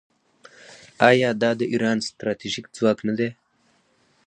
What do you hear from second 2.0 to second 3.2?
ستراتیژیک ځواک نه